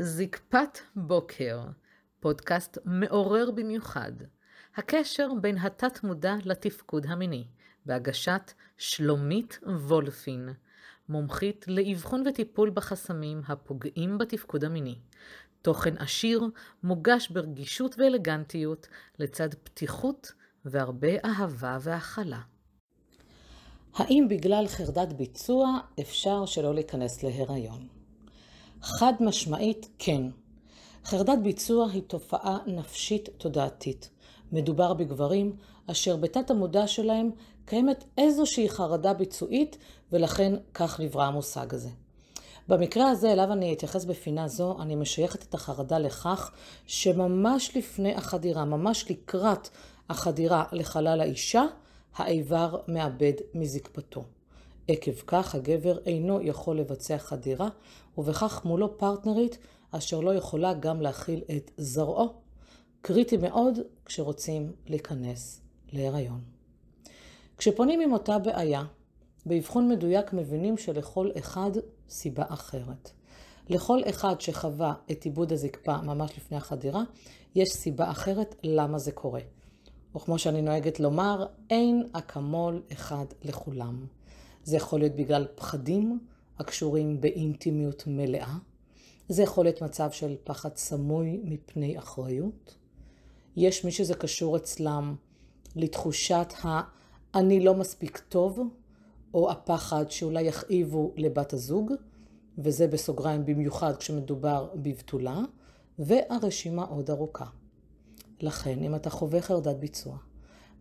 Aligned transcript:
זקפת 0.00 0.78
בוקר, 0.96 1.60
פודקאסט 2.20 2.78
מעורר 2.84 3.50
במיוחד. 3.50 4.12
הקשר 4.76 5.28
בין 5.40 5.58
התת-מודע 5.58 6.34
לתפקוד 6.44 7.06
המיני, 7.06 7.44
בהגשת 7.86 8.52
שלומית 8.78 9.58
וולפין, 9.62 10.48
מומחית 11.08 11.64
לאבחון 11.68 12.26
וטיפול 12.26 12.70
בחסמים 12.70 13.42
הפוגעים 13.48 14.18
בתפקוד 14.18 14.64
המיני. 14.64 14.98
תוכן 15.62 15.98
עשיר, 15.98 16.42
מוגש 16.82 17.28
ברגישות 17.28 17.94
ואלגנטיות, 17.98 18.88
לצד 19.18 19.54
פתיחות 19.54 20.32
והרבה 20.64 21.08
אהבה 21.24 21.78
והכלה. 21.80 22.40
האם 23.94 24.26
בגלל 24.30 24.68
חרדת 24.68 25.12
ביצוע 25.12 25.78
אפשר 26.00 26.46
שלא 26.46 26.74
להיכנס 26.74 27.22
להיריון? 27.22 28.03
חד 28.84 29.12
משמעית 29.20 29.88
כן. 29.98 30.22
חרדת 31.04 31.38
ביצוע 31.42 31.90
היא 31.90 32.02
תופעה 32.06 32.58
נפשית 32.66 33.28
תודעתית. 33.38 34.10
מדובר 34.52 34.94
בגברים 34.94 35.56
אשר 35.90 36.16
בתת 36.16 36.50
המודע 36.50 36.86
שלהם 36.86 37.30
קיימת 37.64 38.04
איזושהי 38.18 38.68
חרדה 38.68 39.14
ביצועית 39.14 39.76
ולכן 40.12 40.54
כך 40.74 41.00
נברא 41.00 41.24
המושג 41.24 41.74
הזה. 41.74 41.88
במקרה 42.68 43.10
הזה 43.10 43.32
אליו 43.32 43.52
אני 43.52 43.72
אתייחס 43.72 44.04
בפינה 44.04 44.48
זו, 44.48 44.76
אני 44.80 44.94
משייכת 44.94 45.42
את 45.42 45.54
החרדה 45.54 45.98
לכך 45.98 46.50
שממש 46.86 47.76
לפני 47.76 48.14
החדירה, 48.14 48.64
ממש 48.64 49.10
לקראת 49.10 49.68
החדירה 50.08 50.64
לחלל 50.72 51.20
האישה, 51.20 51.64
האיבר 52.16 52.76
מאבד 52.88 53.34
מזקפתו. 53.54 54.24
עקב 54.88 55.12
כך 55.26 55.54
הגבר 55.54 55.98
אינו 56.06 56.42
יכול 56.42 56.78
לבצע 56.78 57.18
חדירה, 57.18 57.68
ובכך 58.18 58.64
מולו 58.64 58.98
פרטנרית 58.98 59.58
אשר 59.90 60.20
לא 60.20 60.34
יכולה 60.34 60.74
גם 60.74 61.00
להכיל 61.00 61.42
את 61.56 61.70
זרעו. 61.76 62.32
קריטי 63.00 63.36
מאוד 63.36 63.78
כשרוצים 64.04 64.72
להיכנס 64.86 65.60
להיריון. 65.92 66.40
כשפונים 67.58 68.00
עם 68.00 68.12
אותה 68.12 68.38
בעיה, 68.38 68.84
באבחון 69.46 69.88
מדויק 69.88 70.32
מבינים 70.32 70.76
שלכל 70.76 71.30
אחד 71.38 71.70
סיבה 72.08 72.44
אחרת. 72.48 73.10
לכל 73.68 74.00
אחד 74.10 74.40
שחווה 74.40 74.94
את 75.10 75.24
עיבוד 75.24 75.52
הזקפה 75.52 75.96
ממש 76.02 76.30
לפני 76.36 76.56
החדירה, 76.56 77.02
יש 77.54 77.68
סיבה 77.68 78.10
אחרת 78.10 78.54
למה 78.62 78.98
זה 78.98 79.12
קורה. 79.12 79.40
או 80.14 80.20
כמו 80.20 80.38
שאני 80.38 80.62
נוהגת 80.62 81.00
לומר, 81.00 81.46
אין 81.70 82.08
אקמול 82.12 82.82
אחד 82.92 83.24
לכולם. 83.42 84.06
זה 84.64 84.76
יכול 84.76 85.00
להיות 85.00 85.14
בגלל 85.14 85.46
פחדים 85.54 86.18
הקשורים 86.58 87.20
באינטימיות 87.20 88.04
מלאה. 88.06 88.54
זה 89.28 89.42
יכול 89.42 89.64
להיות 89.64 89.82
מצב 89.82 90.10
של 90.10 90.36
פחד 90.44 90.76
סמוי 90.76 91.40
מפני 91.44 91.98
אחריות. 91.98 92.74
יש 93.56 93.84
מי 93.84 93.90
שזה 93.90 94.14
קשור 94.14 94.56
אצלם 94.56 95.14
לתחושת 95.76 96.52
ה"אני 96.62 97.64
לא 97.64 97.74
מספיק 97.74 98.18
טוב", 98.28 98.60
או 99.34 99.50
הפחד 99.50 100.10
שאולי 100.10 100.42
יכאיבו 100.42 101.12
לבת 101.16 101.52
הזוג, 101.52 101.92
וזה 102.58 102.86
בסוגריים 102.86 103.44
במיוחד 103.46 103.96
כשמדובר 103.96 104.68
בבתולה, 104.74 105.40
והרשימה 105.98 106.84
עוד 106.84 107.10
ארוכה. 107.10 107.46
לכן, 108.40 108.82
אם 108.82 108.94
אתה 108.94 109.10
חווה 109.10 109.40
חרדת 109.40 109.76
ביצוע, 109.76 110.16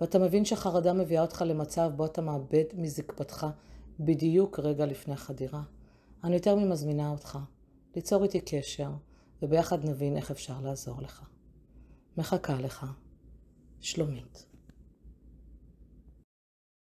ואתה 0.00 0.18
מבין 0.18 0.44
שהחרדה 0.44 0.92
מביאה 0.92 1.22
אותך 1.22 1.44
למצב 1.46 1.90
בו 1.96 2.06
אתה 2.06 2.20
מאבד 2.22 2.64
מזקפתך 2.74 3.46
בדיוק 4.04 4.58
רגע 4.58 4.86
לפני 4.86 5.14
החדירה, 5.14 5.62
אני 6.24 6.34
יותר 6.34 6.54
ממזמינה 6.54 7.10
אותך 7.10 7.38
ליצור 7.96 8.22
איתי 8.22 8.40
קשר, 8.40 8.90
וביחד 9.42 9.84
נבין 9.84 10.16
איך 10.16 10.30
אפשר 10.30 10.60
לעזור 10.60 11.02
לך. 11.02 11.22
מחכה 12.16 12.60
לך, 12.60 12.86
שלומית. 13.80 14.46